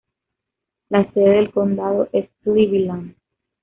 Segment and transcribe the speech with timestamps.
[0.89, 3.15] La sede del condado es Cleveland.